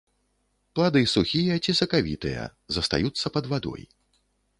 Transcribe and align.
Плады 0.77 1.03
сухія 1.15 1.57
ці 1.63 1.75
сакавітыя, 1.81 2.45
застаюцца 2.79 3.33
пад 3.37 3.45
вадой. 3.53 3.83